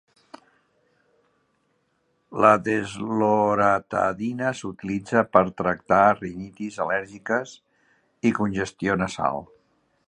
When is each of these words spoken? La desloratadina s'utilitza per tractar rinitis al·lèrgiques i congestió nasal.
La 2.45 2.53
desloratadina 2.69 4.55
s'utilitza 4.61 5.25
per 5.37 5.45
tractar 5.63 6.03
rinitis 6.23 6.83
al·lèrgiques 6.87 7.57
i 8.31 8.35
congestió 8.41 9.01
nasal. 9.05 9.47